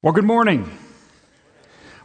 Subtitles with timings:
[0.00, 0.70] Well, good morning.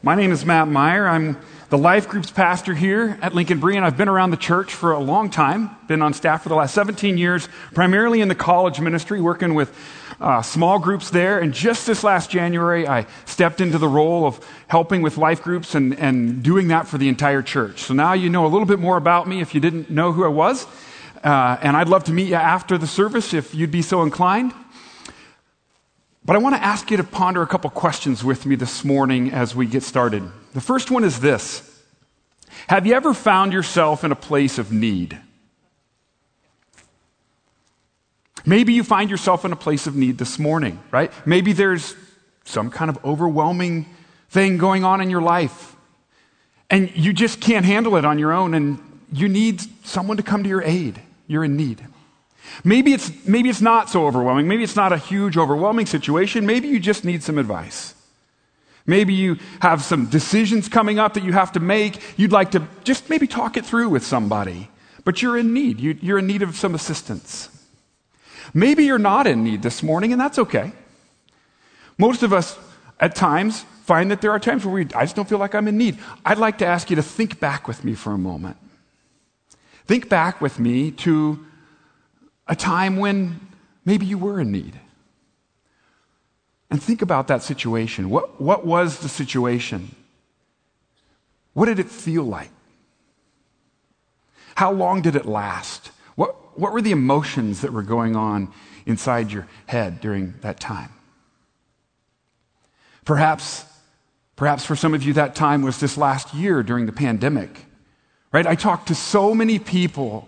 [0.02, 1.08] My name is Matt Meyer.
[1.08, 1.38] I'm
[1.70, 3.84] the Life Group's pastor here at Lincoln Berean.
[3.84, 6.74] I've been around the church for a long time, been on staff for the last
[6.74, 9.72] 17 years, primarily in the college ministry, working with
[10.20, 11.38] uh, small groups there.
[11.38, 15.76] And just this last January, I stepped into the role of helping with life groups
[15.76, 17.82] and, and doing that for the entire church.
[17.82, 20.26] So now you know a little bit more about me if you didn't know who
[20.26, 20.66] I was.
[21.24, 24.52] Uh, and I'd love to meet you after the service if you'd be so inclined.
[26.26, 29.32] But I want to ask you to ponder a couple questions with me this morning
[29.32, 30.24] as we get started.
[30.54, 31.84] The first one is this
[32.68, 35.20] Have you ever found yourself in a place of need?
[38.46, 41.12] Maybe you find yourself in a place of need this morning, right?
[41.26, 41.96] Maybe there's
[42.44, 43.86] some kind of overwhelming
[44.30, 45.76] thing going on in your life,
[46.70, 48.80] and you just can't handle it on your own, and
[49.14, 51.02] you need someone to come to your aid.
[51.28, 51.86] You're in need.
[52.64, 54.48] Maybe it's, maybe it's not so overwhelming.
[54.48, 56.46] Maybe it's not a huge, overwhelming situation.
[56.46, 57.96] Maybe you just need some advice.
[58.86, 62.02] Maybe you have some decisions coming up that you have to make.
[62.18, 64.70] You'd like to just maybe talk it through with somebody,
[65.06, 65.80] but you're in need.
[65.80, 67.50] You, you're in need of some assistance.
[68.54, 70.74] Maybe you're not in need this morning, and that's okay.
[71.98, 72.58] Most of us,
[73.00, 75.68] at times, find that there are times where we, I just don't feel like I'm
[75.68, 75.98] in need.
[76.26, 78.58] I'd like to ask you to think back with me for a moment.
[79.86, 81.46] Think back with me to
[82.48, 83.40] a time when
[83.86, 84.80] maybe you were in need.
[86.70, 88.10] And think about that situation.
[88.10, 89.96] What, what was the situation?
[91.54, 92.50] What did it feel like?
[94.56, 95.92] How long did it last?
[96.16, 98.52] What, what were the emotions that were going on
[98.86, 100.90] inside your head during that time?
[103.06, 103.66] Perhaps,
[104.36, 107.66] perhaps for some of you, that time was this last year during the pandemic.
[108.32, 108.48] Right?
[108.48, 110.28] I talked to so many people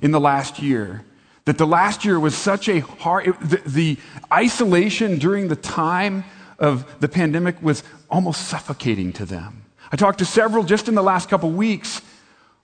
[0.00, 1.04] in the last year
[1.44, 3.96] that the last year was such a hard, the, the
[4.32, 6.24] isolation during the time
[6.58, 9.64] of the pandemic was almost suffocating to them.
[9.90, 12.00] I talked to several just in the last couple weeks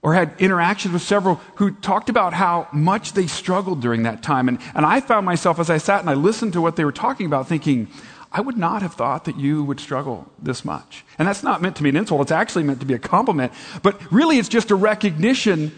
[0.01, 4.47] or had interactions with several who talked about how much they struggled during that time.
[4.47, 6.93] And, and I found myself as I sat and I listened to what they were
[6.93, 7.89] talking about thinking,
[8.31, 11.03] I would not have thought that you would struggle this much.
[11.17, 13.51] And that's not meant to be an insult, it's actually meant to be a compliment.
[13.83, 15.77] But really, it's just a recognition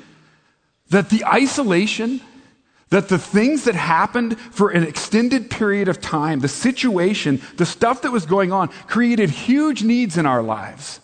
[0.90, 2.22] that the isolation
[2.91, 8.03] that the things that happened for an extended period of time, the situation, the stuff
[8.03, 11.00] that was going on, created huge needs in our lives.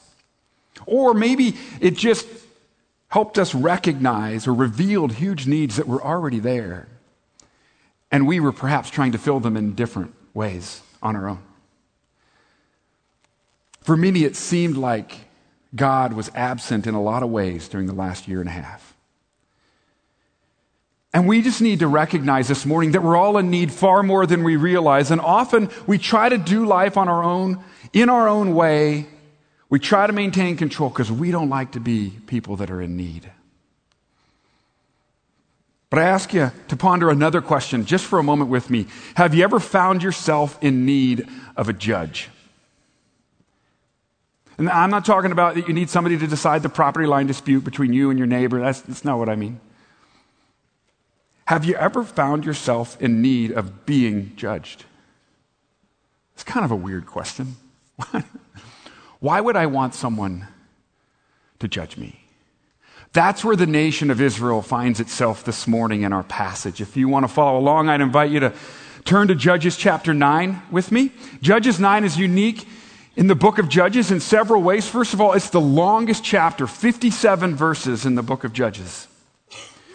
[0.86, 2.28] Or maybe it just
[3.08, 6.88] helped us recognize or revealed huge needs that were already there.
[8.12, 11.40] And we were perhaps trying to fill them in different ways on our own.
[13.80, 15.16] For many, it seemed like
[15.74, 18.97] God was absent in a lot of ways during the last year and a half.
[21.18, 24.28] And we just need to recognize this morning that we're all in need far more
[24.28, 25.10] than we realize.
[25.10, 29.08] And often we try to do life on our own, in our own way.
[29.68, 32.96] We try to maintain control because we don't like to be people that are in
[32.96, 33.32] need.
[35.90, 38.86] But I ask you to ponder another question just for a moment with me.
[39.16, 42.30] Have you ever found yourself in need of a judge?
[44.60, 47.64] And I'm not talking about that you need somebody to decide the property line dispute
[47.64, 48.60] between you and your neighbor.
[48.60, 49.60] That's, that's not what I mean.
[51.48, 54.84] Have you ever found yourself in need of being judged?
[56.34, 57.56] It's kind of a weird question.
[59.22, 60.48] Why would I want someone
[61.60, 62.20] to judge me?
[63.14, 66.82] That's where the nation of Israel finds itself this morning in our passage.
[66.82, 68.54] If you want to follow along, I'd invite you to
[69.06, 71.14] turn to Judges chapter 9 with me.
[71.42, 72.68] Judges 9 is unique
[73.16, 74.86] in the book of Judges in several ways.
[74.86, 79.08] First of all, it's the longest chapter, 57 verses in the book of Judges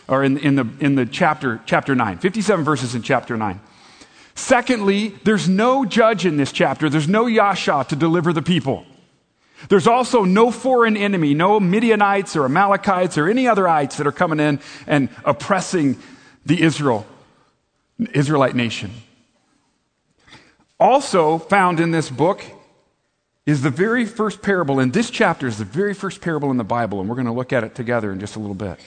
[0.08, 3.60] or in, in, the, in the chapter, chapter 9, 57 verses in chapter 9.
[4.34, 6.88] Secondly, there's no judge in this chapter.
[6.88, 8.86] There's no Yasha to deliver the people.
[9.68, 14.12] There's also no foreign enemy, no Midianites or Amalekites or any other ites that are
[14.12, 15.98] coming in and oppressing
[16.44, 17.06] the Israel,
[18.12, 18.90] Israelite nation.
[20.80, 22.42] Also found in this book
[23.46, 26.64] is the very first parable, in this chapter is the very first parable in the
[26.64, 28.80] Bible, and we're going to look at it together in just a little bit.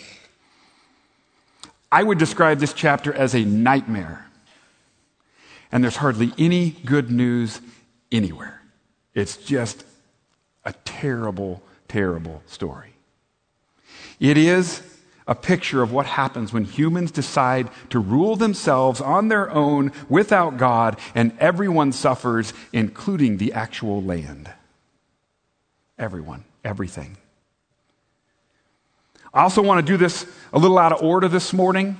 [1.95, 4.25] I would describe this chapter as a nightmare.
[5.71, 7.61] And there's hardly any good news
[8.11, 8.61] anywhere.
[9.13, 9.85] It's just
[10.65, 12.95] a terrible, terrible story.
[14.19, 14.83] It is
[15.25, 20.57] a picture of what happens when humans decide to rule themselves on their own without
[20.57, 24.51] God, and everyone suffers, including the actual land.
[25.97, 27.15] Everyone, everything.
[29.35, 31.97] I also want to do this a little out of order this morning.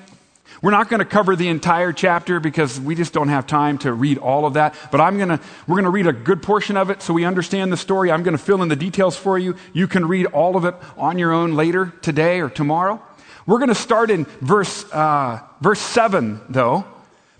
[0.62, 3.92] We're not going to cover the entire chapter because we just don't have time to
[3.92, 4.74] read all of that.
[4.90, 7.26] But I'm going to, we're going to read a good portion of it so we
[7.26, 8.10] understand the story.
[8.10, 9.58] I'm going to fill in the details for you.
[9.74, 13.02] You can read all of it on your own later, today or tomorrow.
[13.46, 16.86] We're going to start in verse, uh, verse 7, though,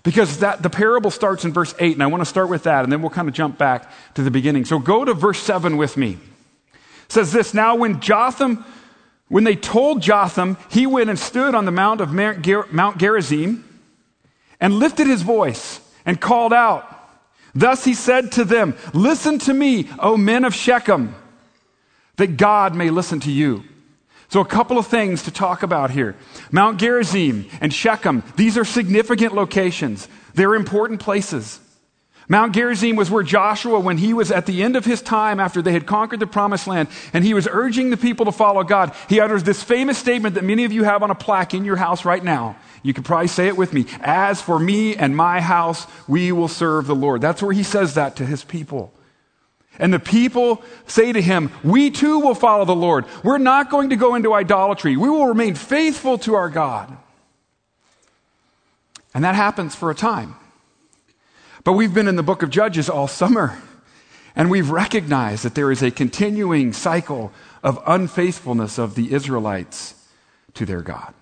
[0.02, 2.84] because that, the parable starts in verse 8, and I want to start with that,
[2.84, 4.66] and then we'll kind of jump back to the beginning.
[4.66, 6.18] So go to verse 7 with me.
[7.06, 8.62] It says this Now, when Jotham
[9.28, 13.64] when they told Jotham, he went and stood on the mount of Mount Gerizim
[14.60, 16.92] and lifted his voice and called out.
[17.54, 21.14] Thus he said to them, Listen to me, O men of Shechem,
[22.16, 23.64] that God may listen to you.
[24.28, 26.16] So, a couple of things to talk about here.
[26.50, 30.08] Mount Gerizim and Shechem, these are significant locations.
[30.34, 31.60] They're important places.
[32.28, 35.62] Mount Gerizim was where Joshua, when he was at the end of his time after
[35.62, 38.92] they had conquered the promised land, and he was urging the people to follow God,
[39.08, 41.76] he utters this famous statement that many of you have on a plaque in your
[41.76, 42.56] house right now.
[42.82, 43.86] You could probably say it with me.
[44.00, 47.20] As for me and my house, we will serve the Lord.
[47.20, 48.92] That's where he says that to his people.
[49.78, 53.04] And the people say to him, We too will follow the Lord.
[53.22, 54.96] We're not going to go into idolatry.
[54.96, 56.96] We will remain faithful to our God.
[59.14, 60.36] And that happens for a time.
[61.66, 63.60] But we've been in the book of Judges all summer,
[64.36, 69.96] and we've recognized that there is a continuing cycle of unfaithfulness of the Israelites
[70.54, 71.12] to their God.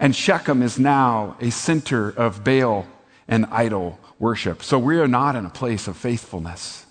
[0.00, 2.84] And Shechem is now a center of Baal
[3.28, 4.60] and idol worship.
[4.60, 6.84] So we are not in a place of faithfulness.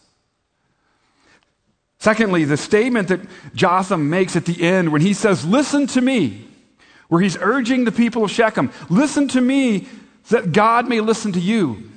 [1.98, 3.20] Secondly, the statement that
[3.54, 6.48] Jotham makes at the end when he says, Listen to me,
[7.10, 9.90] where he's urging the people of Shechem, listen to me
[10.30, 11.90] that God may listen to you.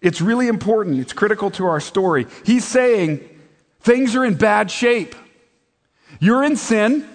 [0.00, 1.00] It's really important.
[1.00, 2.26] It's critical to our story.
[2.44, 3.20] He's saying
[3.80, 5.14] things are in bad shape.
[6.20, 7.08] You're in sin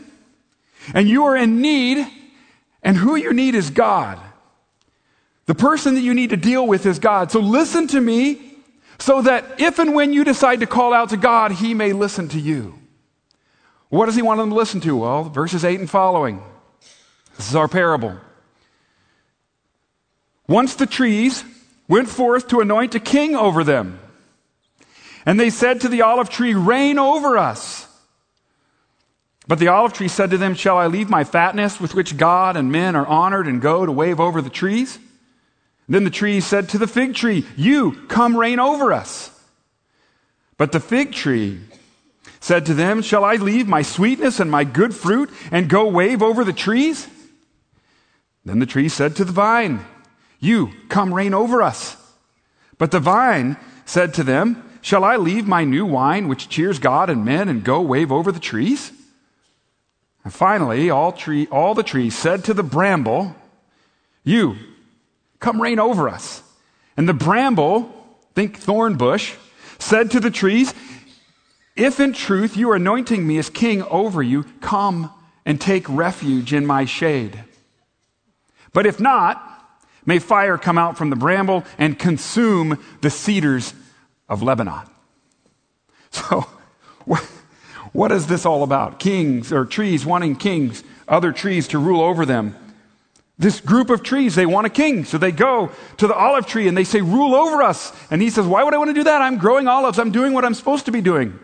[0.94, 2.06] and you are in need,
[2.81, 4.19] and who you need is God.
[5.45, 7.31] The person that you need to deal with is God.
[7.31, 8.57] So listen to me
[9.00, 12.27] so that if and when you decide to call out to God, He may listen
[12.30, 12.77] to you.
[13.89, 14.97] What does He want them to listen to?
[14.97, 16.44] Well, verses 8 and following.
[17.38, 18.18] This is our parable.
[20.53, 21.44] Once the trees
[21.88, 24.00] went forth to anoint a king over them.
[25.25, 27.88] And they said to the olive tree, Reign over us.
[29.47, 32.55] But the olive tree said to them, Shall I leave my fatness with which God
[32.55, 35.00] and men are honored and go to wave over the trees?
[35.89, 39.31] then the tree said to the fig tree, You come reign over us.
[40.57, 41.61] But the fig tree
[42.39, 46.21] said to them, Shall I leave my sweetness and my good fruit and go wave
[46.21, 47.07] over the trees?
[48.45, 49.83] Then the tree said to the vine,
[50.44, 51.95] you come reign over us.
[52.78, 53.56] But the vine
[53.86, 57.63] said to them, Shall I leave my new wine, which cheers God and men, and
[57.63, 58.92] go wave over the trees?
[60.25, 63.36] And finally, all, tree, all the trees said to the bramble,
[64.25, 64.57] You,
[65.40, 66.44] come reign over us.
[66.98, 67.90] And the bramble,
[68.36, 69.36] think thorn bush,
[69.80, 70.74] said to the trees,
[71.78, 75.10] If in truth you are anointing me as king over you, come
[75.45, 77.45] and take refuge in my shade.
[78.74, 79.52] But if not,
[80.05, 83.73] May fire come out from the bramble and consume the cedars
[84.29, 84.81] of Lebanon.
[86.11, 86.45] So,
[87.91, 89.00] what is this all about?
[89.00, 92.55] Kings or trees wanting kings, other trees to rule over them.
[93.39, 95.05] This group of trees, they want a king.
[95.05, 97.91] So they go to the olive tree and they say, Rule over us.
[98.11, 99.21] And he says, Why would I want to do that?
[99.21, 99.97] I'm growing olives.
[99.97, 101.39] I'm doing what I'm supposed to be doing.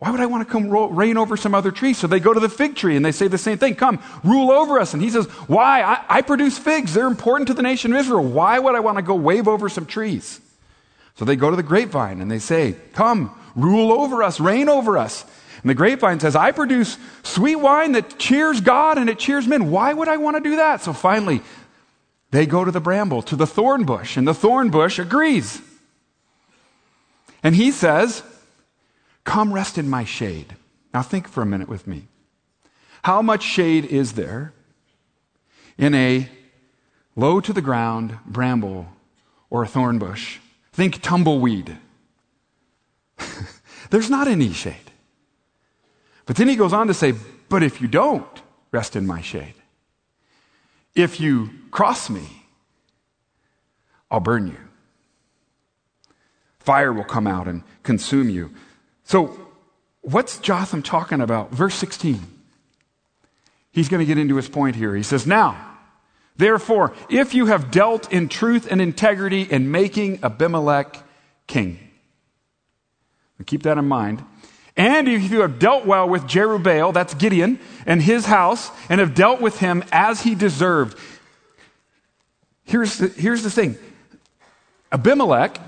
[0.00, 1.92] Why would I want to come reign over some other tree?
[1.92, 3.74] So they go to the fig tree and they say the same thing.
[3.74, 4.94] Come, rule over us.
[4.94, 5.82] And he says, Why?
[5.82, 6.94] I, I, produce figs.
[6.94, 8.24] They're important to the nation of Israel.
[8.24, 10.40] Why would I want to go wave over some trees?
[11.16, 14.96] So they go to the grapevine and they say, Come, rule over us, reign over
[14.96, 15.22] us.
[15.62, 19.70] And the grapevine says, I produce sweet wine that cheers God and it cheers men.
[19.70, 20.80] Why would I want to do that?
[20.80, 21.42] So finally,
[22.30, 25.60] they go to the bramble, to the thorn bush, and the thorn bush agrees.
[27.42, 28.22] And he says,
[29.24, 30.56] Come rest in my shade.
[30.92, 32.08] Now, think for a minute with me.
[33.02, 34.52] How much shade is there
[35.78, 36.28] in a
[37.16, 38.88] low to the ground bramble
[39.48, 40.38] or a thorn bush?
[40.72, 41.78] Think tumbleweed.
[43.90, 44.90] There's not any shade.
[46.26, 47.14] But then he goes on to say,
[47.48, 49.54] But if you don't rest in my shade,
[50.94, 52.44] if you cross me,
[54.10, 54.58] I'll burn you.
[56.58, 58.50] Fire will come out and consume you.
[59.10, 59.36] So,
[60.02, 61.50] what's Jotham talking about?
[61.50, 62.20] Verse 16.
[63.72, 64.94] He's going to get into his point here.
[64.94, 65.78] He says, Now,
[66.36, 70.96] therefore, if you have dealt in truth and integrity in making Abimelech
[71.48, 71.80] king,
[73.46, 74.24] keep that in mind,
[74.76, 79.16] and if you have dealt well with Jerubbaal, that's Gideon, and his house, and have
[79.16, 80.96] dealt with him as he deserved.
[82.62, 83.76] Here's the, here's the thing
[84.92, 85.58] Abimelech,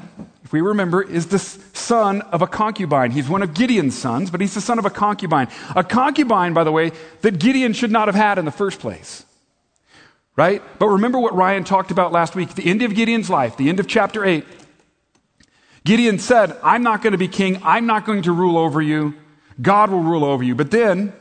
[0.52, 3.10] we remember, is the son of a concubine.
[3.10, 5.48] He's one of Gideon's sons, but he's the son of a concubine.
[5.74, 6.92] A concubine, by the way,
[7.22, 9.24] that Gideon should not have had in the first place.
[10.36, 10.62] Right?
[10.78, 13.80] But remember what Ryan talked about last week the end of Gideon's life, the end
[13.80, 14.44] of chapter 8.
[15.84, 17.60] Gideon said, I'm not going to be king.
[17.64, 19.14] I'm not going to rule over you.
[19.60, 20.54] God will rule over you.
[20.54, 21.12] But then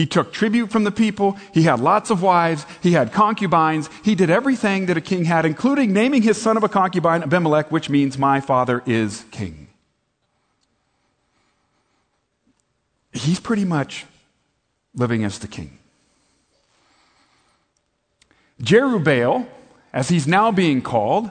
[0.00, 1.36] he took tribute from the people.
[1.52, 2.64] He had lots of wives.
[2.82, 3.90] He had concubines.
[4.02, 7.70] He did everything that a king had, including naming his son of a concubine, Abimelech,
[7.70, 9.68] which means my father is king.
[13.12, 14.06] He's pretty much
[14.94, 15.78] living as the king.
[18.62, 19.46] Jerubbaal,
[19.92, 21.30] as he's now being called,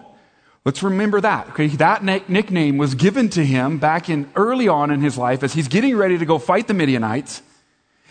[0.63, 1.47] Let's remember that.
[1.51, 5.53] Okay, that nickname was given to him back in early on in his life as
[5.53, 7.41] he's getting ready to go fight the Midianites.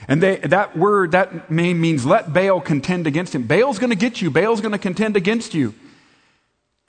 [0.07, 3.43] And they, that word, that name means let Baal contend against him.
[3.43, 4.31] Baal's going to get you.
[4.31, 5.75] Baal's going to contend against you.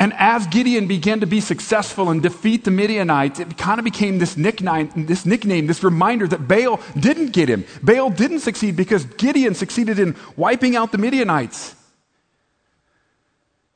[0.01, 4.17] And as Gideon began to be successful and defeat the Midianites, it kind of became
[4.17, 7.65] this nickname, this nickname, this reminder that Baal didn't get him.
[7.83, 11.75] Baal didn't succeed because Gideon succeeded in wiping out the Midianites.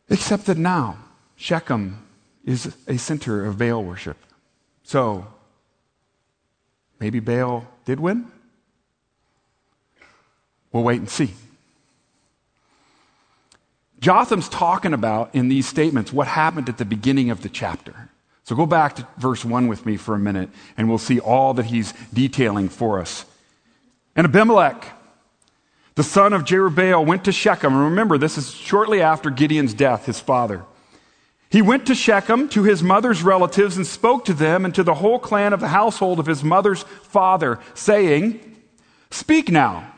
[0.09, 0.97] Except that now,
[1.35, 2.07] Shechem
[2.45, 4.17] is a center of Baal worship.
[4.83, 5.27] So,
[7.01, 8.31] maybe Baal did win?
[10.73, 11.33] We'll wait and see.
[14.01, 18.09] Jotham's talking about in these statements what happened at the beginning of the chapter.
[18.43, 21.53] So go back to verse 1 with me for a minute, and we'll see all
[21.53, 23.23] that he's detailing for us.
[24.17, 24.85] And Abimelech,
[25.95, 27.73] the son of Jerubbaal, went to Shechem.
[27.73, 30.65] And remember, this is shortly after Gideon's death, his father.
[31.49, 34.95] He went to Shechem to his mother's relatives and spoke to them and to the
[34.95, 38.57] whole clan of the household of his mother's father, saying,
[39.11, 39.92] Speak now,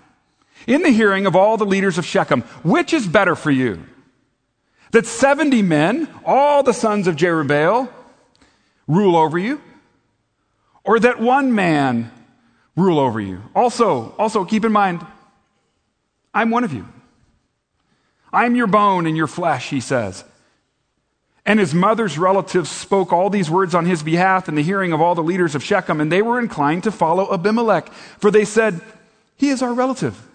[0.67, 3.83] in the hearing of all the leaders of Shechem, which is better for you?
[4.91, 7.89] That 70 men, all the sons of Jerubbaal,
[8.87, 9.61] rule over you?
[10.83, 12.11] Or that one man
[12.75, 13.41] rule over you?
[13.53, 15.05] Also, also keep in mind,
[16.33, 16.87] I'm one of you.
[18.31, 20.23] I'm your bone and your flesh, he says.
[21.45, 24.99] And his mother's relatives spoke all these words on his behalf in the hearing of
[24.99, 28.81] all the leaders of Shechem, and they were inclined to follow Abimelech, for they said,
[29.35, 30.27] He is our relative.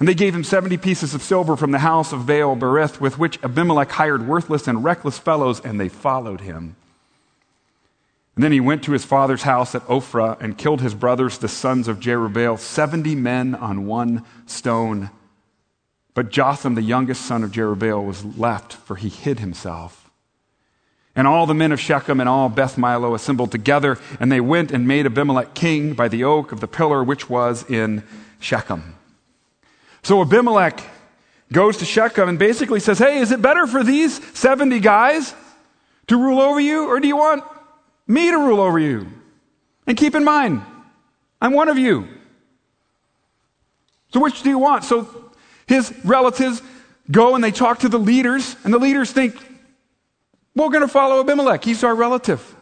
[0.00, 3.18] And they gave him 70 pieces of silver from the house of Baal Berith, with
[3.18, 6.74] which Abimelech hired worthless and reckless fellows, and they followed him.
[8.34, 11.48] And then he went to his father's house at Ophrah and killed his brothers, the
[11.48, 15.10] sons of Jerubbaal, 70 men on one stone.
[16.14, 20.10] But Jotham, the youngest son of Jerubbaal, was left, for he hid himself.
[21.14, 24.70] And all the men of Shechem and all Beth Millo assembled together, and they went
[24.70, 28.02] and made Abimelech king by the oak of the pillar which was in
[28.38, 28.94] Shechem.
[30.02, 30.80] So Abimelech
[31.52, 35.34] goes to Shechem and basically says, Hey, is it better for these 70 guys
[36.06, 37.44] to rule over you, or do you want
[38.06, 39.06] me to rule over you?
[39.86, 40.62] And keep in mind,
[41.40, 42.08] I'm one of you.
[44.12, 44.84] So which do you want?
[44.84, 45.32] So
[45.66, 46.62] his relatives
[47.10, 49.36] go and they talk to the leaders, and the leaders think,
[50.54, 51.64] we're going to follow Abimelech.
[51.64, 52.56] He's our relative.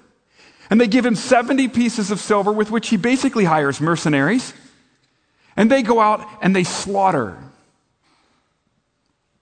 [0.70, 4.52] And they give him 70 pieces of silver with which he basically hires mercenaries.
[5.58, 7.36] And they go out and they slaughter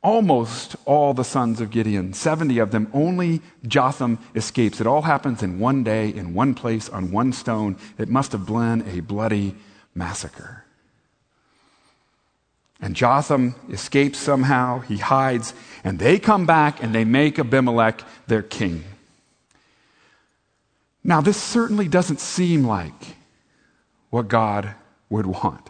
[0.03, 2.89] almost all the sons of Gideon, 70 of them.
[2.95, 4.81] Only Jotham escapes.
[4.81, 7.77] It all happens in one day, in one place, on one stone.
[7.99, 9.57] It must have been a bloody
[9.95, 10.65] massacre.
[12.81, 15.53] And Jotham escapes somehow, he hides,
[15.85, 18.85] and they come back and they make Abimelech their king.
[21.05, 23.17] Now, this certainly doesn't seem like
[24.09, 24.75] what God
[25.11, 25.69] would want,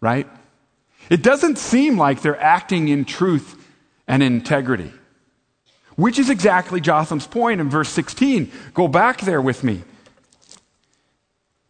[0.00, 0.28] right?
[1.08, 3.56] It doesn't seem like they're acting in truth
[4.06, 4.92] and integrity,
[5.96, 8.50] which is exactly Jotham's point in verse 16.
[8.74, 9.82] Go back there with me.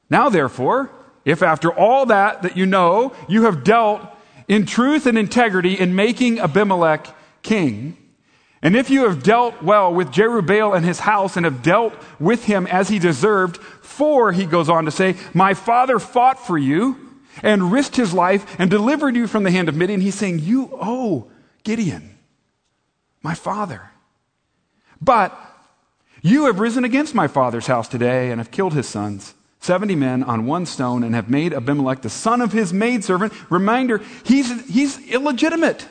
[0.08, 0.90] Now, therefore,
[1.24, 4.02] if after all that that you know, you have dealt
[4.48, 7.06] in truth and integrity in making Abimelech
[7.42, 7.96] king,
[8.62, 12.44] and if you have dealt well with Jerubbaal and his house and have dealt with
[12.44, 17.09] him as he deserved, for, he goes on to say, my father fought for you
[17.42, 20.70] and risked his life and delivered you from the hand of Midian, he's saying, you
[20.80, 21.30] owe
[21.62, 22.16] Gideon,
[23.22, 23.90] my father.
[25.00, 25.38] But
[26.22, 29.34] you have risen against my father's house today and have killed his sons.
[29.60, 33.32] 70 men on one stone and have made Abimelech the son of his maidservant.
[33.50, 35.86] Reminder, he's, he's illegitimate.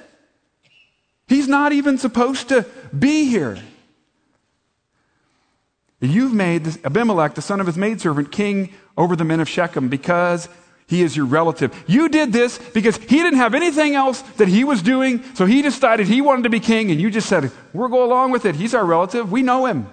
[1.28, 2.66] He's not even supposed to
[2.98, 3.60] be here.
[6.02, 10.50] You've made Abimelech, the son of his maidservant, king over the men of Shechem because
[10.90, 11.72] he is your relative.
[11.86, 15.62] You did this because he didn't have anything else that he was doing, so he
[15.62, 18.56] decided he wanted to be king, and you just said, We'll go along with it.
[18.56, 19.32] He's our relative.
[19.32, 19.88] We know him.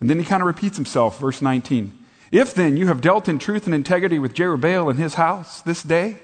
[0.00, 1.98] And then he kind of repeats himself, verse 19.
[2.30, 5.82] If then you have dealt in truth and integrity with Jerubbaal and his house this
[5.82, 6.18] day,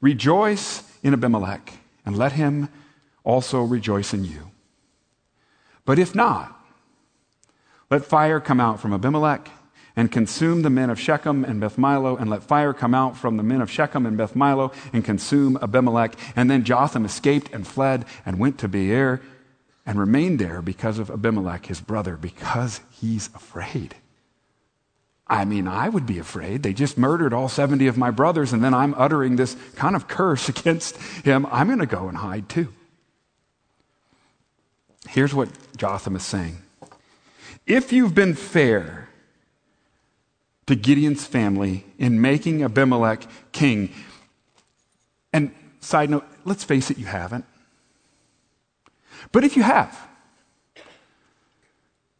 [0.00, 1.72] rejoice in Abimelech,
[2.04, 2.68] and let him
[3.24, 4.52] also rejoice in you.
[5.84, 6.55] But if not,
[7.90, 9.48] let fire come out from Abimelech
[9.94, 13.38] and consume the men of Shechem and Beth Millo, and let fire come out from
[13.38, 16.14] the men of Shechem and Beth Millo and consume Abimelech.
[16.36, 19.22] And then Jotham escaped and fled and went to Beer
[19.86, 23.94] and remained there because of Abimelech, his brother, because he's afraid.
[25.28, 26.62] I mean, I would be afraid.
[26.62, 30.08] They just murdered all 70 of my brothers, and then I'm uttering this kind of
[30.08, 31.46] curse against him.
[31.50, 32.72] I'm going to go and hide too.
[35.08, 36.62] Here's what Jotham is saying
[37.66, 39.08] If you've been fair
[40.66, 43.92] to Gideon's family in making Abimelech king,
[45.32, 47.44] and side note, let's face it, you haven't.
[49.32, 50.08] But if you have,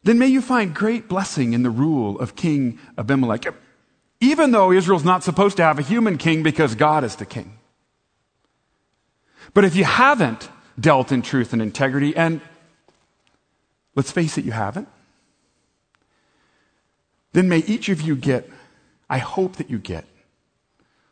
[0.03, 3.45] then may you find great blessing in the rule of King Abimelech,
[4.19, 7.57] even though Israel's not supposed to have a human king because God is the king.
[9.53, 10.49] But if you haven't
[10.79, 12.41] dealt in truth and integrity, and
[13.95, 14.87] let's face it, you haven't,
[17.37, 18.49] then may each of you get,
[19.07, 20.05] I hope that you get,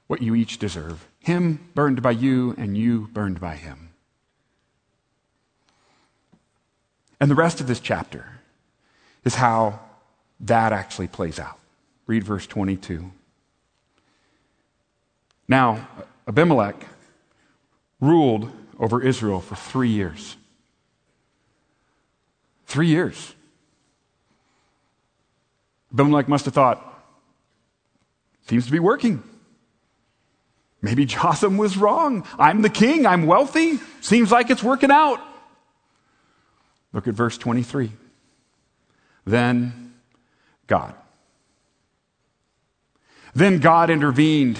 [0.08, 1.08] what you each deserve.
[1.20, 3.90] Him burned by you, and you burned by him.
[7.20, 8.40] And the rest of this chapter
[9.24, 9.82] is how
[10.40, 11.60] that actually plays out.
[12.08, 13.12] Read verse 22.
[15.48, 15.88] Now,
[16.28, 16.88] Abimelech
[18.02, 20.38] ruled over Israel for three years.
[22.66, 23.36] Three years.
[25.96, 26.94] Abimelech must have thought,
[28.50, 29.24] seems to be working.
[30.82, 32.28] Maybe Jotham was wrong.
[32.38, 33.06] I'm the king.
[33.06, 33.80] I'm wealthy.
[34.02, 35.22] Seems like it's working out.
[36.92, 37.94] Look at verse 23.
[39.24, 39.94] Then
[40.68, 40.94] God.
[43.34, 44.60] Then God intervened.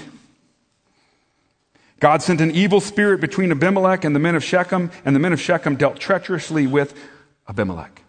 [2.00, 5.34] God sent an evil spirit between Abimelech and the men of Shechem, and the men
[5.34, 6.94] of Shechem dealt treacherously with
[7.50, 8.05] Abimelech.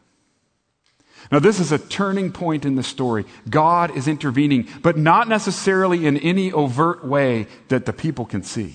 [1.31, 3.25] Now, this is a turning point in the story.
[3.51, 8.75] God is intervening, but not necessarily in any overt way that the people can see.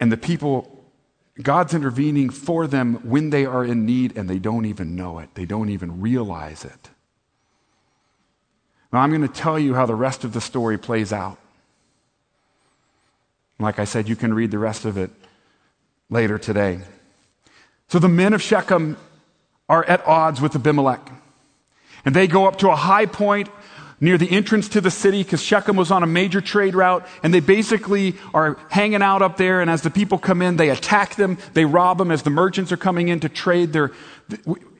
[0.00, 0.84] And the people,
[1.40, 5.34] God's intervening for them when they are in need and they don't even know it,
[5.34, 6.90] they don't even realize it.
[8.92, 11.38] Now, I'm going to tell you how the rest of the story plays out.
[13.60, 15.10] Like I said, you can read the rest of it
[16.10, 16.80] later today.
[17.88, 18.96] So the men of Shechem
[19.68, 21.10] are at odds with Abimelech.
[22.04, 23.48] And they go up to a high point
[24.00, 27.32] near the entrance to the city because Shechem was on a major trade route and
[27.32, 31.16] they basically are hanging out up there and as the people come in they attack
[31.16, 33.92] them they rob them as the merchants are coming in to trade there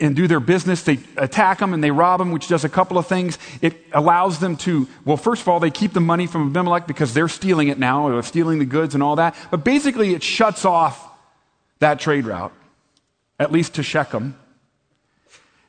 [0.01, 2.97] and do their business they attack them and they rob them which does a couple
[2.97, 6.49] of things it allows them to well first of all they keep the money from
[6.49, 10.14] Abimelech because they're stealing it now or stealing the goods and all that but basically
[10.14, 11.10] it shuts off
[11.81, 12.53] that trade route
[13.38, 14.37] at least to Shechem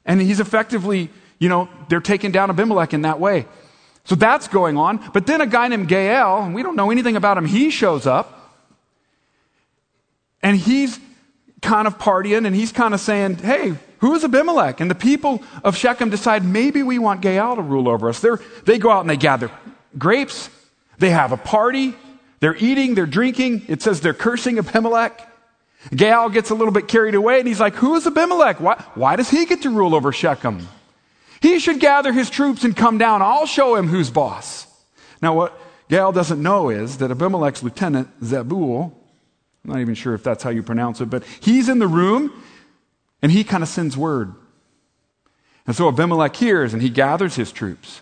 [0.06, 1.10] and he's effectively
[1.42, 3.48] you know, they're taking down Abimelech in that way.
[4.06, 5.10] So that's going on.
[5.12, 8.06] But then a guy named Gaal, and we don't know anything about him, he shows
[8.06, 8.62] up.
[10.44, 11.00] And he's
[11.64, 14.82] kind of partying and he's kind of saying, hey, who is Abimelech?
[14.82, 18.20] And the people of Shechem decide maybe we want Gaal to rule over us.
[18.20, 19.50] They're, they go out and they gather
[19.98, 20.52] grapes.
[21.00, 21.96] They have a party.
[22.40, 23.66] They're eating, they're drinking.
[23.68, 25.28] It says they're cursing Abimelech.
[25.90, 28.60] Gaal gets a little bit carried away and he's like, who is Abimelech?
[28.60, 30.68] Why, why does he get to rule over Shechem?
[31.42, 33.22] He should gather his troops and come down.
[33.22, 34.68] I'll show him who's boss.
[35.22, 38.94] Now, what Gaal doesn't know is that Abimelech's lieutenant, Zebul,
[39.64, 42.32] I'm not even sure if that's how you pronounce it, but he's in the room
[43.22, 44.34] and he kind of sends word.
[45.68, 48.02] And so Abimelech hears and he gathers his troops.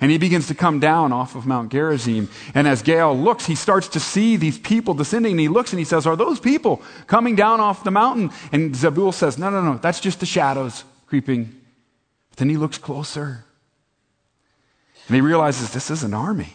[0.00, 2.28] And he begins to come down off of Mount Gerizim.
[2.54, 5.32] And as Gaal looks, he starts to see these people descending.
[5.32, 8.30] And he looks and he says, Are those people coming down off the mountain?
[8.52, 11.44] And Zebul says, No, no, no, that's just the shadows creeping
[12.30, 13.44] But then he looks closer
[15.08, 16.52] and he realizes this is an army.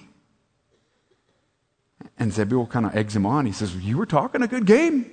[2.20, 3.46] And Zebul kind of eggs him on.
[3.46, 5.10] He says, You were talking a good game.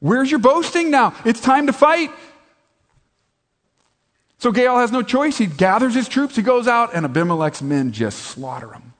[0.00, 1.14] Where's your boasting now?
[1.24, 2.10] It's time to fight.
[4.38, 5.36] So Gaal has no choice.
[5.36, 8.94] He gathers his troops, he goes out, and Abimelech's men just slaughter him.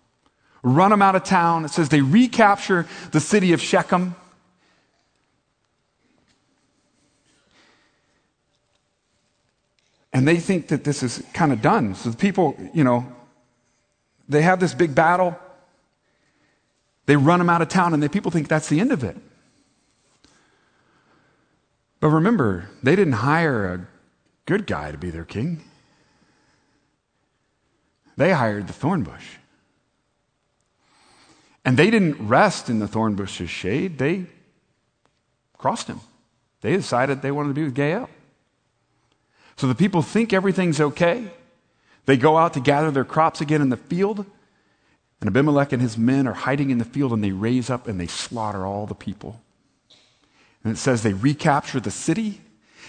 [0.62, 1.64] run them out of town.
[1.64, 4.16] It says they recapture the city of Shechem.
[10.12, 11.94] And they think that this is kind of done.
[11.94, 13.07] So the people, you know,
[14.29, 15.38] they have this big battle.
[17.07, 19.16] They run them out of town, and the people think that's the end of it.
[22.01, 23.87] But remember, they didn't hire a
[24.48, 25.62] good guy to be their king.
[28.16, 29.37] They hired the thorn bush.
[31.66, 34.24] And they didn't rest in the thorn bush's shade, they
[35.58, 36.00] crossed him.
[36.62, 38.08] They decided they wanted to be with Gaal.
[39.56, 41.30] So the people think everything's okay.
[42.06, 44.24] They go out to gather their crops again in the field.
[45.20, 48.00] And Abimelech and his men are hiding in the field and they raise up and
[48.00, 49.42] they slaughter all the people.
[50.64, 52.40] And it says they recapture the city.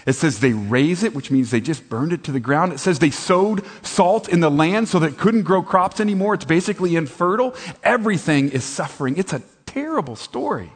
[0.06, 2.72] It says they raze it, which means they just burned it to the ground.
[2.72, 6.34] It says they sowed salt in the land so that it couldn't grow crops anymore.
[6.34, 7.54] It's basically infertile.
[7.82, 9.16] Everything is suffering.
[9.18, 10.72] It's a terrible story.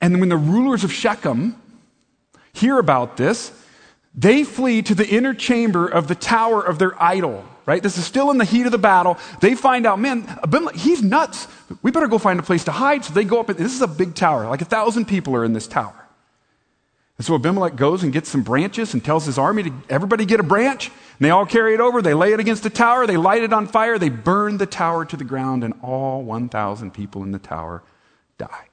[0.00, 1.60] And when the rulers of Shechem
[2.52, 3.50] hear about this,
[4.14, 7.82] they flee to the inner chamber of the tower of their idol, right?
[7.82, 9.18] This is still in the heat of the battle.
[9.40, 11.48] They find out, man, Abimelech, he's nuts.
[11.82, 13.04] We better go find a place to hide.
[13.04, 13.48] So they go up.
[13.48, 14.48] This is a big tower.
[14.48, 16.06] Like a thousand people are in this tower.
[17.18, 20.38] And so Abimelech goes and gets some branches and tells his army to everybody get
[20.38, 20.88] a branch.
[20.88, 22.02] And they all carry it over.
[22.02, 23.06] They lay it against the tower.
[23.06, 23.98] They light it on fire.
[23.98, 27.82] They burn the tower to the ground, and all 1,000 people in the tower
[28.38, 28.68] die.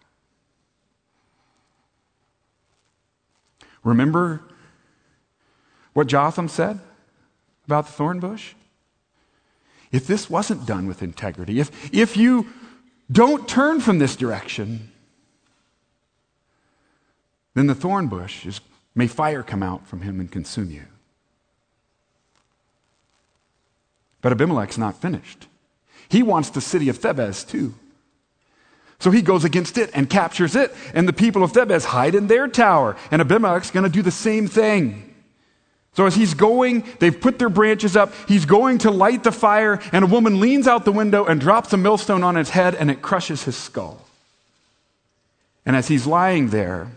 [3.84, 4.42] Remember
[5.94, 6.80] what Jotham said
[7.66, 8.56] about the thorn bush?
[9.94, 12.48] If this wasn't done with integrity, if, if you
[13.12, 14.92] don't turn from this direction,
[17.54, 18.60] then the thorn bush is,
[18.96, 20.86] may fire come out from him and consume you.
[24.22, 25.48] But Abimelech's not finished.
[26.10, 27.76] He wants the city of Thebez too.
[28.98, 32.28] So he goes against it and captures it, and the people of Thebez hide in
[32.28, 32.96] their tower.
[33.12, 35.13] And Abimelech's going to do the same thing.
[35.94, 38.14] So as he's going, they've put their branches up.
[38.28, 41.72] He's going to light the fire, and a woman leans out the window and drops
[41.72, 44.04] a millstone on his head, and it crushes his skull.
[45.66, 46.92] And as he's lying there,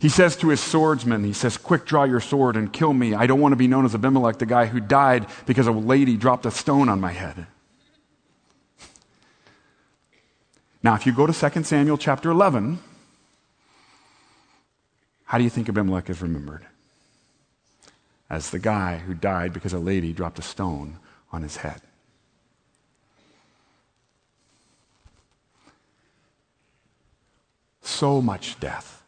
[0.00, 3.14] he says to his swordsman, he says, Quick, draw your sword and kill me.
[3.14, 6.16] I don't want to be known as Abimelech, the guy who died because a lady
[6.16, 7.46] dropped a stone on my head.
[10.82, 12.78] Now, if you go to 2 Samuel chapter 11,
[15.24, 16.64] how do you think Abimelech is remembered?
[18.30, 20.98] As the guy who died because a lady dropped a stone
[21.32, 21.80] on his head.
[27.82, 29.02] So much death.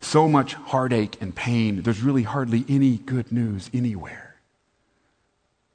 [0.00, 1.82] So much heartache and pain.
[1.82, 4.36] There's really hardly any good news anywhere.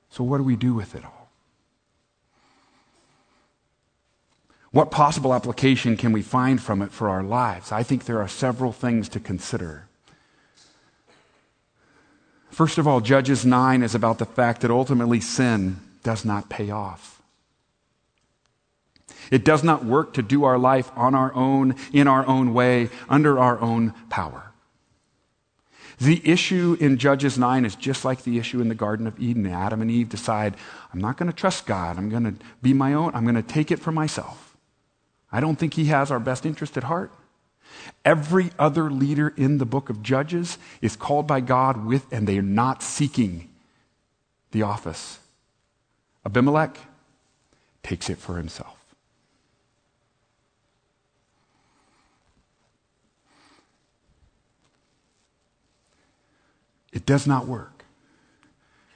[0.09, 1.16] So, what do we do with it all?
[4.71, 7.71] What possible application can we find from it for our lives?
[7.71, 9.87] I think there are several things to consider.
[12.51, 16.69] First of all, Judges 9 is about the fact that ultimately sin does not pay
[16.69, 17.21] off.
[19.29, 22.89] It does not work to do our life on our own, in our own way,
[23.09, 24.51] under our own power.
[25.99, 29.47] The issue in Judges 9 is just like the issue in the Garden of Eden.
[29.47, 30.55] Adam and Eve decide,
[30.93, 31.97] I'm not going to trust God.
[31.97, 33.15] I'm going to be my own.
[33.15, 34.46] I'm going to take it for myself.
[35.31, 37.11] I don't think he has our best interest at heart.
[38.05, 42.37] Every other leader in the book of Judges is called by God with, and they
[42.37, 43.49] are not seeking
[44.51, 45.19] the office.
[46.25, 46.77] Abimelech
[47.83, 48.77] takes it for himself.
[56.93, 57.83] It does not work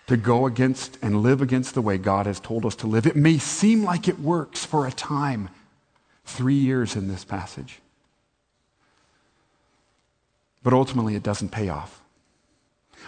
[0.07, 3.05] to go against and live against the way God has told us to live.
[3.05, 5.49] It may seem like it works for a time
[6.31, 7.79] Three years in this passage.
[10.63, 12.01] But ultimately, it doesn't pay off.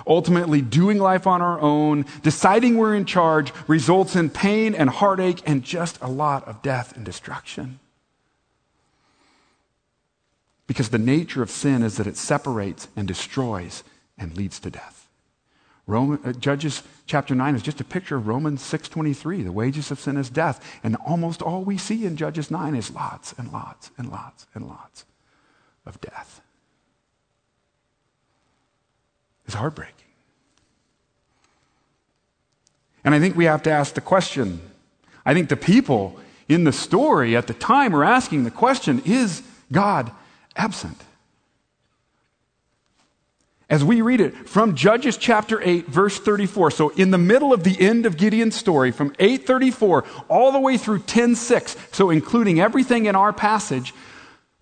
[0.05, 5.41] Ultimately, doing life on our own, deciding we're in charge, results in pain and heartache
[5.45, 7.79] and just a lot of death and destruction.
[10.67, 13.83] Because the nature of sin is that it separates and destroys
[14.17, 15.02] and leads to death.
[15.85, 19.43] Roman, uh, Judges chapter 9 is just a picture of Romans 6.23.
[19.43, 20.79] The wages of sin is death.
[20.83, 24.67] And almost all we see in Judges 9 is lots and lots and lots and
[24.67, 25.05] lots
[25.85, 26.41] of death.
[29.45, 29.93] It's heartbreaking.
[33.03, 34.61] And I think we have to ask the question.
[35.25, 36.17] I think the people
[36.47, 40.11] in the story at the time are asking the question is God
[40.55, 41.03] absent?
[43.73, 46.69] As we read it from Judges chapter 8, verse 34.
[46.69, 50.77] So, in the middle of the end of Gideon's story, from 834 all the way
[50.77, 53.91] through 10:6, so including everything in our passage,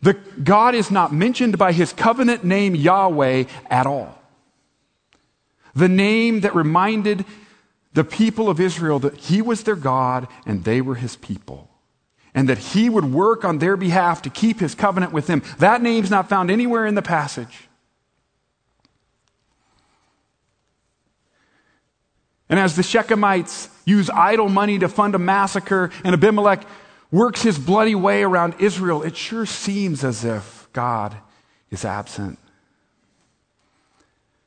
[0.01, 4.17] the, God is not mentioned by his covenant name Yahweh at all.
[5.75, 7.25] The name that reminded
[7.91, 11.67] the people of Israel that he was their God and they were his people.
[12.33, 15.43] And that he would work on their behalf to keep his covenant with them.
[15.59, 17.67] That name's not found anywhere in the passage.
[22.51, 26.67] And as the Shechemites use idol money to fund a massacre, and Abimelech
[27.09, 31.15] works his bloody way around Israel, it sure seems as if God
[31.71, 32.37] is absent.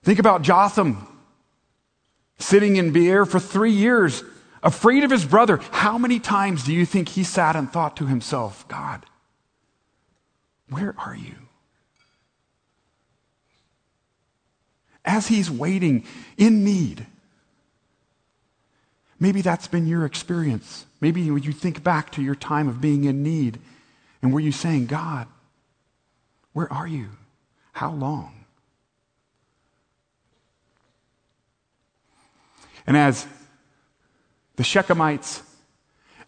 [0.03, 1.09] Think about Jotham
[2.39, 4.23] sitting in Beer for three years,
[4.63, 5.57] afraid of his brother.
[5.71, 9.07] How many times do you think he sat and thought to himself, God,
[10.69, 11.37] where are you?
[15.07, 16.05] As he's waiting
[16.37, 17.07] in need,
[19.25, 20.85] Maybe that's been your experience.
[21.01, 23.59] Maybe when you think back to your time of being in need
[24.21, 25.29] and were you saying, God,
[26.53, 27.09] where are you?
[27.73, 28.45] How long?
[32.87, 33.27] And as
[34.57, 35.41] the Shechemites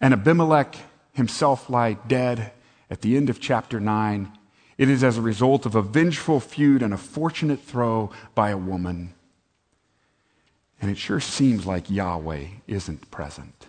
[0.00, 0.74] and Abimelech
[1.12, 2.52] himself lie dead
[2.88, 4.32] at the end of chapter 9,
[4.78, 8.56] it is as a result of a vengeful feud and a fortunate throw by a
[8.56, 9.12] woman.
[10.80, 13.66] And it sure seems like Yahweh isn't present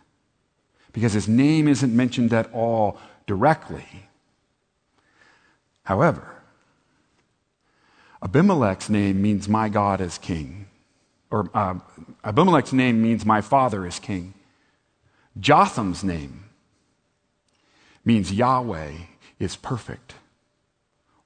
[0.91, 3.85] because his name isn't mentioned at all directly.
[5.83, 6.37] However,
[8.21, 10.67] Abimelech's name means my God is king.
[11.29, 11.75] Or uh,
[12.23, 14.33] Abimelech's name means my father is king.
[15.39, 16.45] Jotham's name
[18.03, 18.93] means Yahweh
[19.39, 20.15] is perfect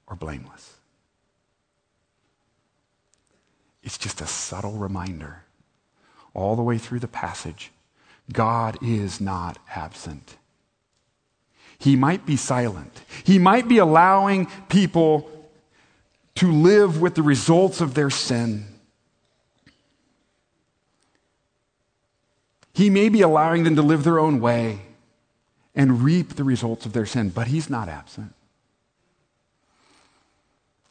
[0.06, 0.76] or blameless.
[3.82, 5.44] It's just a subtle reminder
[6.34, 7.70] all the way through the passage,
[8.32, 10.36] God is not absent.
[11.78, 13.02] He might be silent.
[13.24, 15.28] He might be allowing people
[16.36, 18.66] to live with the results of their sin.
[22.72, 24.80] He may be allowing them to live their own way
[25.74, 28.34] and reap the results of their sin, but He's not absent.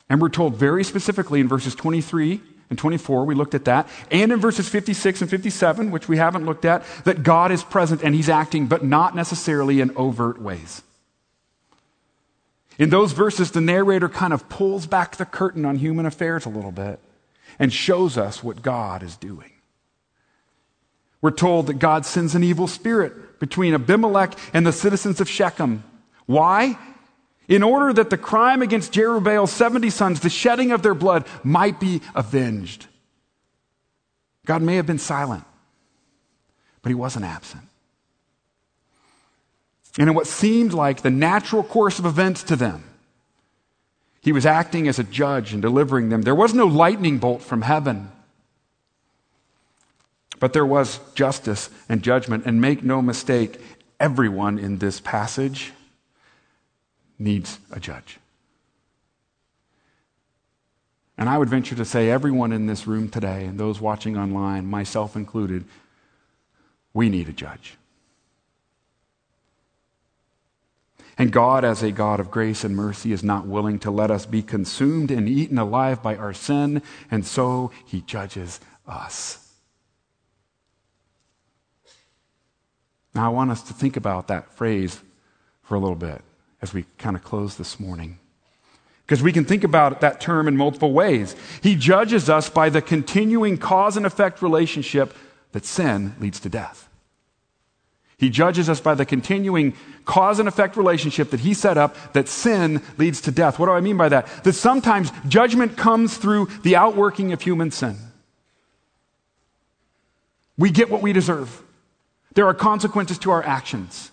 [0.10, 3.88] And we're told very specifically in verses 23 and 24, we looked at that.
[4.10, 8.02] And in verses 56 and 57, which we haven't looked at, that God is present
[8.02, 10.82] and he's acting, but not necessarily in overt ways.
[12.80, 16.50] In those verses, the narrator kind of pulls back the curtain on human affairs a
[16.50, 17.02] little bit
[17.60, 19.52] and shows us what God is doing.
[21.22, 25.84] We're told that God sends an evil spirit between Abimelech and the citizens of Shechem.
[26.26, 26.78] Why?
[27.52, 31.82] In order that the crime against Jerubbaal's 70 sons, the shedding of their blood, might
[31.82, 32.88] be avenged.
[34.46, 35.44] God may have been silent,
[36.82, 37.64] but he wasn't absent.
[40.00, 42.86] And in what seemed like the natural course of events to them,
[44.22, 46.22] he was acting as a judge and delivering them.
[46.22, 48.14] There was no lightning bolt from heaven,
[50.40, 52.46] but there was justice and judgment.
[52.46, 53.60] And make no mistake,
[54.00, 55.74] everyone in this passage
[57.22, 58.18] needs a judge.
[61.18, 64.66] And I would venture to say, everyone in this room today, and those watching online,
[64.66, 65.66] myself included,
[66.94, 67.78] we need a judge.
[71.18, 74.26] And God, as a God of grace and mercy, is not willing to let us
[74.26, 76.82] be consumed and eaten alive by our sin,
[77.12, 79.54] and so he judges us.
[83.14, 85.02] Now, I want us to think about that phrase
[85.62, 86.24] for a little bit
[86.62, 88.20] as we kind of close this morning.
[89.06, 91.36] Because we can think about that term in multiple ways.
[91.62, 95.16] He judges us by the continuing cause and effect relationship
[95.52, 96.88] that sin leads to death.
[98.18, 99.74] He judges us by the continuing
[100.06, 103.58] cause and effect relationship that he set up that sin leads to death.
[103.58, 104.44] What do I mean by that?
[104.44, 107.98] That sometimes judgment comes through the outworking of human sin.
[110.56, 111.64] We get what we deserve.
[112.36, 114.11] There are consequences to our actions.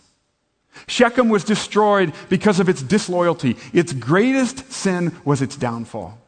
[0.87, 3.57] Shechem was destroyed because of its disloyalty.
[3.73, 6.19] Its greatest sin was its downfall.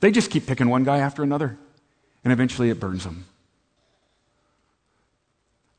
[0.00, 1.58] They just keep picking one guy after another,
[2.24, 3.26] and eventually it burns them.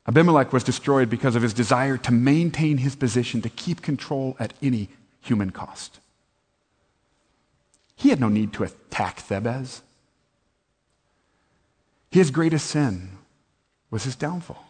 [0.06, 4.52] Abimelech was destroyed because of his desire to maintain his position, to keep control at
[4.62, 4.88] any
[5.20, 6.00] human cost.
[7.96, 9.82] He had no need to attack Thebez.
[12.10, 13.10] His greatest sin
[13.90, 14.69] was his downfall.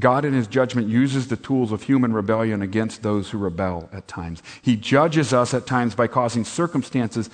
[0.00, 4.08] God, in his judgment, uses the tools of human rebellion against those who rebel at
[4.08, 4.42] times.
[4.60, 7.30] He judges us at times by causing circumstances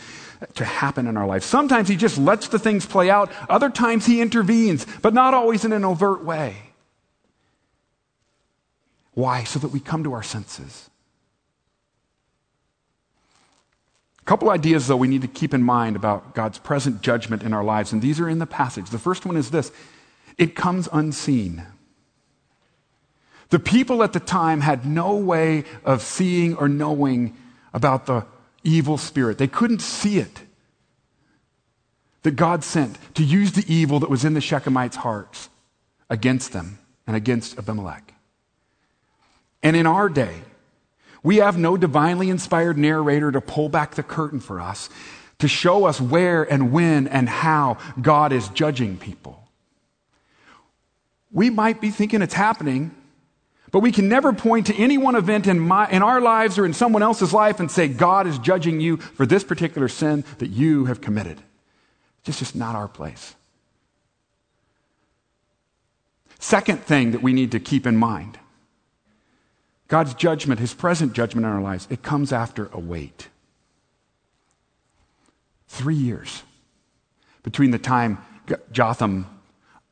[0.55, 1.43] to happen in our life.
[1.43, 5.65] Sometimes he just lets the things play out, other times he intervenes, but not always
[5.65, 6.57] in an overt way.
[9.15, 9.45] Why?
[9.45, 10.89] So that we come to our senses.
[14.21, 17.53] A couple ideas, though, we need to keep in mind about God's present judgment in
[17.53, 18.91] our lives, and these are in the passage.
[18.91, 19.73] The first one is this
[20.39, 21.67] it comes unseen.
[23.53, 27.37] The people at the time had no way of seeing or knowing
[27.75, 28.25] about the
[28.65, 30.41] evil spirit, they couldn't see it
[32.23, 35.51] that God sent to use the evil that was in the Shechemites' hearts
[36.09, 38.15] against them and against Abimelech.
[39.63, 40.37] And in our day,
[41.23, 44.89] we have no divinely inspired narrator to pull back the curtain for us,
[45.41, 49.47] to show us where and when and how God is judging people.
[51.31, 52.93] We might be thinking it's happening,
[53.73, 56.67] but we can never point to any one event in, my, in our lives or
[56.67, 60.51] in someone else's life and say, God is judging you for this particular sin that
[60.51, 61.43] you have committed.
[62.27, 63.35] It's just not our place.
[66.39, 68.39] Second thing that we need to keep in mind
[69.89, 73.29] God's judgment, his present judgment in our lives, it comes after a wait.
[75.69, 76.43] Three years
[77.43, 78.19] between the time
[78.71, 79.27] Jotham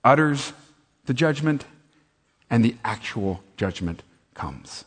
[0.02, 0.52] utters
[1.04, 1.64] the judgment
[2.50, 4.02] and the actual judgment
[4.34, 4.84] comes.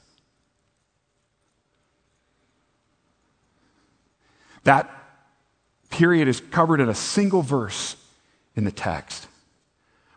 [4.66, 4.90] That
[5.90, 7.96] period is covered in a single verse
[8.56, 9.28] in the text,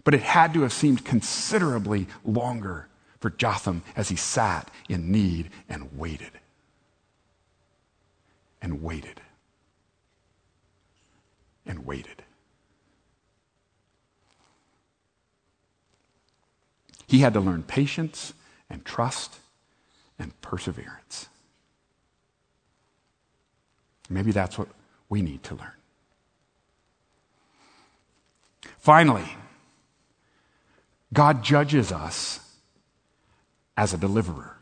[0.05, 2.89] but it had to have seemed considerably longer
[3.21, 6.31] for Jotham as he sat in need and waited.
[8.63, 9.21] And waited.
[11.65, 12.23] And waited.
[17.07, 18.35] He had to learn patience
[18.69, 19.39] and trust
[20.19, 21.29] and perseverance.
[24.09, 24.69] Maybe that's what
[25.09, 25.71] we need to learn.
[28.79, 29.27] Finally,
[31.13, 32.41] God judges us
[33.77, 34.57] as a deliverer.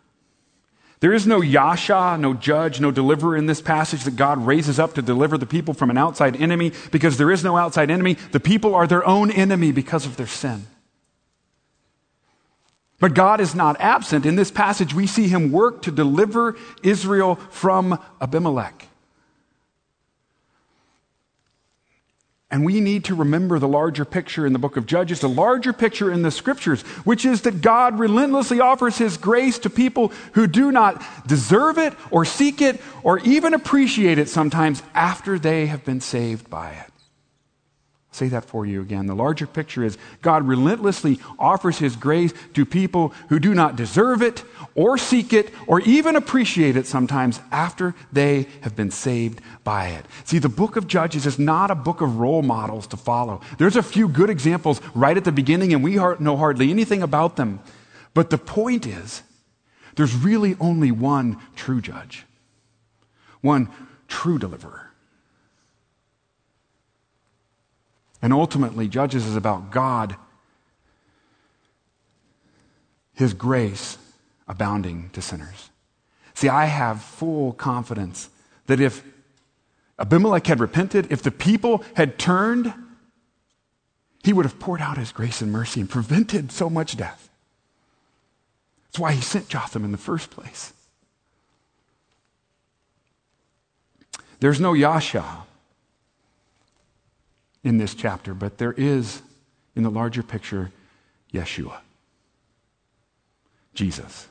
[1.00, 4.94] There is no Yasha, no judge, no deliverer in this passage that God raises up
[4.94, 8.14] to deliver the people from an outside enemy because there is no outside enemy.
[8.33, 10.66] The people are their own enemy because of their sin.
[13.00, 14.24] But God is not absent.
[14.24, 18.88] In this passage, we see him work to deliver Israel from Abimelech.
[22.50, 25.72] And we need to remember the larger picture in the book of Judges, the larger
[25.72, 30.46] picture in the scriptures, which is that God relentlessly offers his grace to people who
[30.46, 35.85] do not deserve it or seek it or even appreciate it sometimes after they have
[35.85, 36.93] been saved by it
[38.14, 39.07] say that for you again.
[39.07, 44.22] The larger picture is God relentlessly offers his grace to people who do not deserve
[44.22, 49.88] it or seek it or even appreciate it sometimes after they have been saved by
[49.88, 50.07] it.
[50.24, 53.40] See, the book of Judges is not a book of role models to follow.
[53.59, 57.37] There's a few good examples right at the beginning, and we know hardly anything about
[57.37, 57.61] them.
[58.14, 59.22] But the point is,
[59.96, 62.24] there's really only one true judge,
[63.40, 63.68] one
[64.09, 64.83] true deliverer.
[68.24, 70.16] And ultimately, Judges is about God,
[73.12, 73.98] His grace
[74.48, 75.68] abounding to sinners.
[76.32, 78.30] See, I have full confidence
[78.64, 79.04] that if
[79.98, 82.72] Abimelech had repented, if the people had turned,
[84.22, 87.28] he would have poured out his grace and mercy and prevented so much death.
[88.87, 90.72] That's why he sent Jotham in the first place.
[94.40, 95.44] There's no Yasha
[97.64, 99.22] in this chapter, but there is,
[99.74, 100.70] in the larger picture,
[101.33, 101.79] Yeshua,
[103.74, 104.29] Jesus.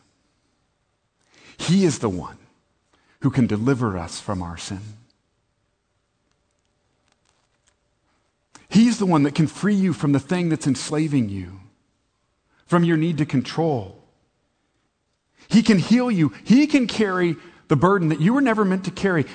[1.57, 2.37] He is the one
[3.21, 4.81] who can deliver us from our sin.
[8.69, 11.59] He's the one that can free you from the thing that's enslaving you,
[12.65, 14.03] from your need to control.
[15.47, 16.33] He can heal you.
[16.43, 17.35] He can carry
[17.67, 19.25] the burden that you were never meant to carry,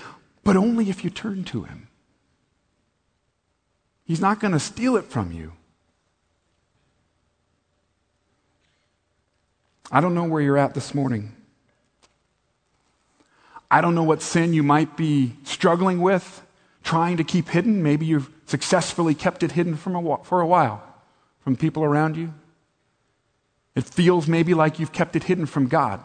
[0.45, 1.88] but only if you turn to Him.
[4.09, 5.53] He's not going to steal it from you.
[9.93, 11.37] I don't know where you're at this morning.
[13.71, 16.43] I don't know what sin you might be struggling with,
[16.83, 17.83] trying to keep hidden.
[17.83, 20.83] Maybe you've successfully kept it hidden from a, for a while
[21.41, 22.33] from people around you.
[23.75, 26.03] It feels maybe like you've kept it hidden from God.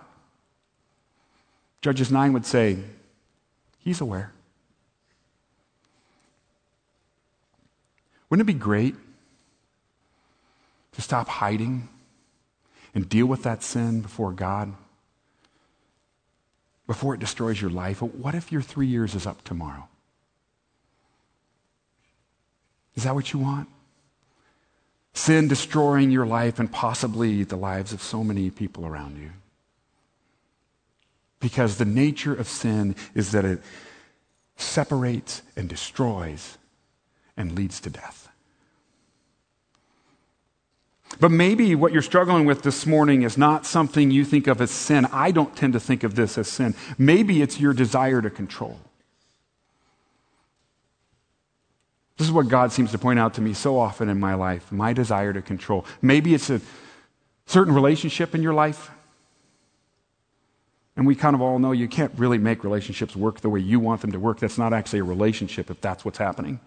[1.82, 2.80] Judges 9 would say,
[3.80, 4.34] He's aware.
[8.34, 8.96] Wouldn't it be great
[10.94, 11.88] to stop hiding
[12.96, 14.74] and deal with that sin before God
[16.88, 18.02] before it destroys your life.
[18.02, 19.88] What if your three years is up tomorrow?
[22.96, 23.70] Is that what you want?
[25.14, 29.30] Sin destroying your life and possibly the lives of so many people around you.
[31.40, 33.62] Because the nature of sin is that it
[34.56, 36.58] separates and destroys
[37.36, 38.22] and leads to death.
[41.20, 44.72] But maybe what you're struggling with this morning is not something you think of as
[44.72, 45.05] sin.
[45.11, 46.76] I don't tend to think of this as sin.
[46.97, 48.80] Maybe it's your desire to control.
[52.18, 54.72] This is what God seems to point out to me so often in my life
[54.72, 55.86] my desire to control.
[56.01, 56.61] Maybe it's a
[57.45, 58.91] certain relationship in your life.
[60.95, 63.80] And we kind of all know you can't really make relationships work the way you
[63.80, 64.39] want them to work.
[64.39, 66.59] That's not actually a relationship if that's what's happening.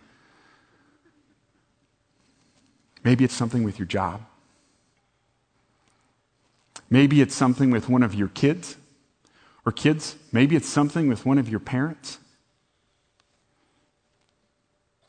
[3.05, 4.23] Maybe it's something with your job.
[6.89, 8.77] Maybe it's something with one of your kids
[9.65, 10.17] or kids.
[10.33, 12.19] Maybe it's something with one of your parents.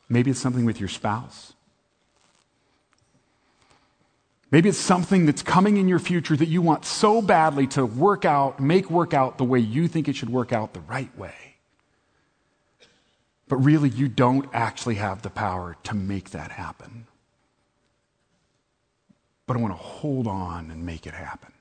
[0.08, 1.52] Maybe it's something with your spouse.
[4.50, 8.24] Maybe it's something that's coming in your future that you want so badly to work
[8.24, 11.34] out, make work out the way you think it should work out the right way.
[13.46, 17.06] But really, you don't actually have the power to make that happen.
[19.46, 21.52] But I want to hold on and make it happen.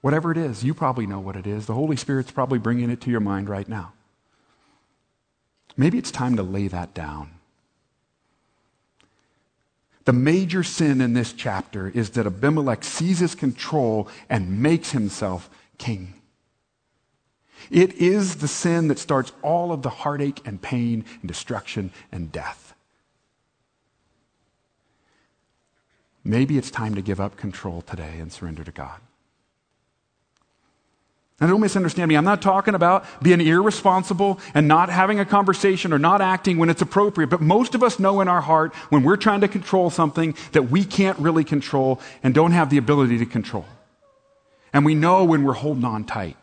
[0.00, 1.66] Whatever it is, you probably know what it is.
[1.66, 3.92] The Holy Spirit's probably bringing it to your mind right now.
[5.76, 7.32] Maybe it's time to lay that down.
[10.04, 16.14] The major sin in this chapter is that Abimelech seizes control and makes himself king.
[17.70, 22.32] It is the sin that starts all of the heartache and pain and destruction and
[22.32, 22.74] death.
[26.24, 29.00] Maybe it's time to give up control today and surrender to God.
[31.40, 32.16] Now, don't misunderstand me.
[32.16, 36.68] I'm not talking about being irresponsible and not having a conversation or not acting when
[36.68, 37.28] it's appropriate.
[37.28, 40.70] But most of us know in our heart when we're trying to control something that
[40.70, 43.64] we can't really control and don't have the ability to control.
[44.74, 46.36] And we know when we're holding on tight.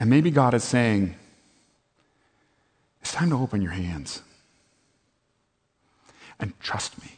[0.00, 1.14] And maybe God is saying,
[3.00, 4.22] it's time to open your hands
[6.40, 7.12] and trust me.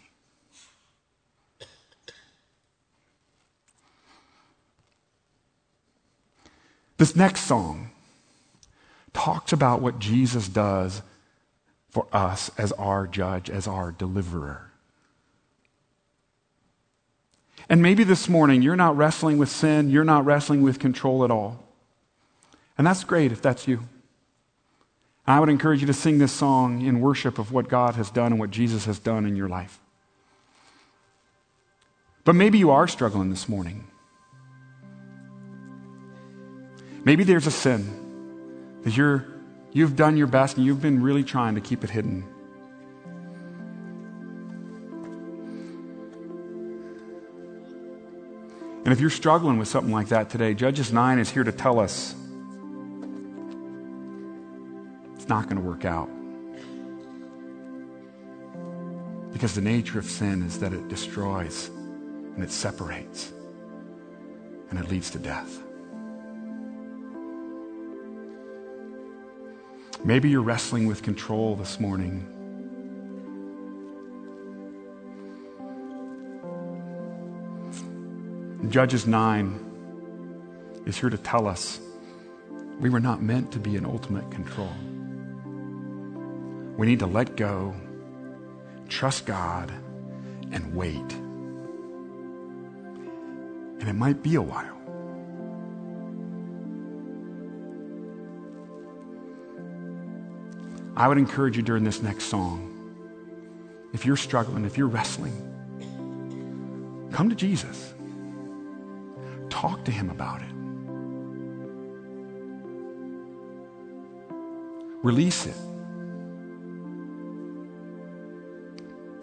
[6.99, 7.91] This next song
[9.13, 11.03] talks about what Jesus does
[11.91, 14.71] for us as our judge, as our deliverer.
[17.69, 21.31] And maybe this morning you're not wrestling with sin, you're not wrestling with control at
[21.31, 21.65] all.
[22.79, 23.79] And that's great if that's you.
[25.27, 28.11] And I would encourage you to sing this song in worship of what God has
[28.11, 29.81] done and what Jesus has done in your life.
[32.25, 33.85] But maybe you are struggling this morning.
[37.07, 39.25] Maybe there's a sin that you're,
[39.71, 42.25] you've done your best and you've been really trying to keep it hidden.
[48.85, 51.79] And if you're struggling with something like that today, Judges 9 is here to tell
[51.79, 52.17] us
[55.15, 56.11] it's not going to work out.
[59.33, 63.33] Because the nature of sin is that it destroys and it separates
[64.71, 65.66] and it leads to death.
[70.05, 72.33] Maybe you're wrestling with control this morning.
[78.71, 81.81] Judges 9 is here to tell us
[82.81, 84.73] we were not meant to be in ultimate control.
[86.77, 87.75] We need to let go,
[88.89, 89.73] trust God,
[90.53, 91.13] and wait.
[93.81, 94.76] And it might be a while.
[100.97, 102.73] I would encourage you during this next song,
[103.93, 105.35] if you're struggling, if you're wrestling,
[107.13, 107.93] come to Jesus.
[109.51, 110.49] Talk to him about it.
[115.03, 115.57] Release it.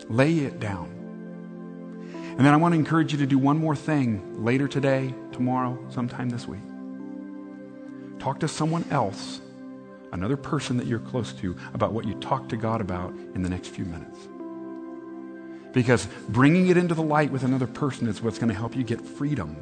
[0.09, 0.89] Lay it down.
[2.13, 5.77] And then I want to encourage you to do one more thing later today, tomorrow,
[5.89, 6.61] sometime this week.
[8.19, 9.41] Talk to someone else
[10.13, 13.49] another person that you're close to about what you talk to God about in the
[13.49, 14.17] next few minutes.
[15.73, 18.83] Because bringing it into the light with another person is what's going to help you
[18.83, 19.57] get freedom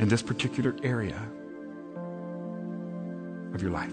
[0.00, 1.20] in this particular area
[3.54, 3.92] of your life.